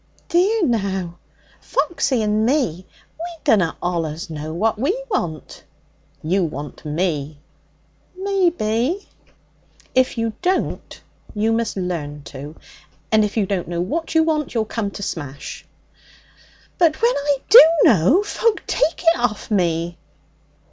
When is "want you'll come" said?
14.23-14.89